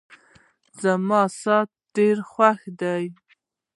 [0.81, 2.93] زما شاعري ډېره خوښه ده.